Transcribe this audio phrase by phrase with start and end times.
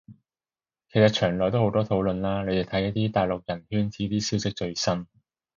[0.91, 5.05] 其實牆內好多討論啦，你哋睇啲大陸人圈子啲消息最新